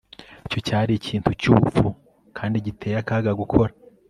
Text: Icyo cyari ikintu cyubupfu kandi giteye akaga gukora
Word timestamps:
Icyo 0.45 0.59
cyari 0.67 0.91
ikintu 0.99 1.29
cyubupfu 1.39 1.87
kandi 2.37 2.55
giteye 2.65 2.95
akaga 3.03 3.31
gukora 3.41 3.71